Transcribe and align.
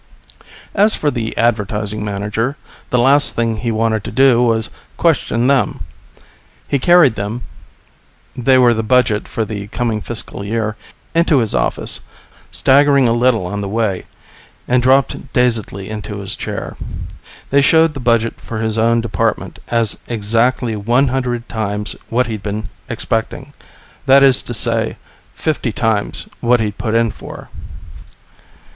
As 0.73 0.95
for 0.95 1.11
the 1.11 1.37
Advertising 1.37 2.03
Manager, 2.03 2.57
the 2.89 2.97
last 2.97 3.35
thing 3.35 3.57
he 3.57 3.71
wanted 3.71 4.03
to 4.05 4.11
do 4.11 4.41
was 4.41 4.71
question 4.97 5.45
them. 5.45 5.83
He 6.67 6.79
carried 6.79 7.13
them 7.13 7.43
(they 8.35 8.57
were 8.57 8.73
the 8.73 8.81
budget 8.81 9.27
for 9.27 9.45
the 9.45 9.67
coming 9.67 10.01
fiscal 10.01 10.43
year) 10.43 10.75
into 11.13 11.37
his 11.37 11.53
office, 11.53 11.99
staggering 12.49 13.07
a 13.07 13.13
little 13.13 13.45
on 13.45 13.61
the 13.61 13.69
way, 13.69 14.05
and 14.67 14.81
dropped 14.81 15.31
dazedly 15.33 15.87
into 15.87 16.17
his 16.17 16.35
chair. 16.35 16.75
They 17.51 17.61
showed 17.61 17.93
the 17.93 17.99
budget 17.99 18.41
for 18.41 18.57
his 18.57 18.79
own 18.79 19.01
department 19.01 19.59
as 19.67 19.99
exactly 20.07 20.75
one 20.75 21.09
hundred 21.09 21.47
times 21.47 21.95
what 22.09 22.25
he'd 22.25 22.41
been 22.41 22.69
expecting. 22.89 23.53
That 24.07 24.23
is 24.23 24.41
to 24.41 24.55
say, 24.55 24.97
fifty 25.35 25.71
times 25.71 26.27
what 26.39 26.59
he'd 26.59 26.79
put 26.79 26.95
in 26.95 27.11
for. 27.11 27.49